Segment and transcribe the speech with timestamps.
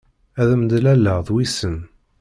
[0.41, 1.77] Ad am-d-laleɣ d wissen.